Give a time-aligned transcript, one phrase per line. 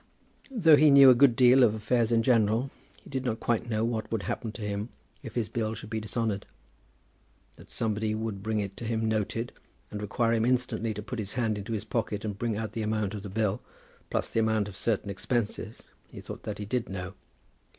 [0.49, 2.71] Though he knew a good deal of affairs in general,
[3.03, 4.89] he did not quite know what would happen to him
[5.21, 6.47] if his bill should be dishonoured.
[7.55, 9.51] That somebody would bring it to him noted,
[9.91, 12.81] and require him instantly to put his hand into his pocket and bring out the
[12.81, 13.61] amount of the bill,
[14.09, 17.13] plus the amount of certain expenses, he thought that he did know.